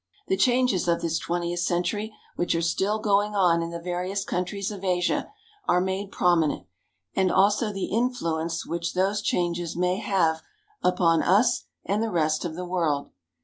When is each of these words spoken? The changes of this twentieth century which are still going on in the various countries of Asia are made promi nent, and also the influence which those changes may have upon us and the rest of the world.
The 0.29 0.35
changes 0.35 0.87
of 0.87 1.01
this 1.01 1.19
twentieth 1.19 1.59
century 1.59 2.11
which 2.35 2.55
are 2.55 2.61
still 2.63 2.97
going 2.97 3.35
on 3.35 3.61
in 3.61 3.69
the 3.69 3.79
various 3.79 4.25
countries 4.25 4.71
of 4.71 4.83
Asia 4.83 5.31
are 5.67 5.79
made 5.79 6.09
promi 6.11 6.47
nent, 6.47 6.65
and 7.15 7.31
also 7.31 7.71
the 7.71 7.85
influence 7.85 8.65
which 8.65 8.95
those 8.95 9.21
changes 9.21 9.75
may 9.77 9.97
have 9.97 10.41
upon 10.81 11.21
us 11.21 11.65
and 11.85 12.01
the 12.01 12.09
rest 12.09 12.45
of 12.45 12.55
the 12.55 12.65
world. 12.65 13.11